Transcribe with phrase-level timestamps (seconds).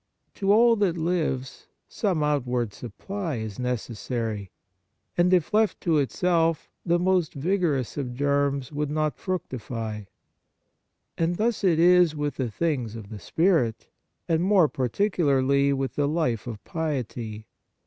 [0.33, 4.49] To all that lives some out ward supply is necessary;
[5.15, 10.05] and if left to itself, the most vigorous of germs would not fructify.
[11.19, 13.89] And thus is it with the things of the spirit,
[14.27, 17.45] and more particularly with the life of piety.